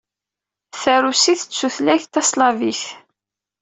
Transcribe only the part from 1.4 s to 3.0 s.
d tutlayt taslavit.